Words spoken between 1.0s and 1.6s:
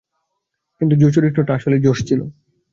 জো চরিত্রটা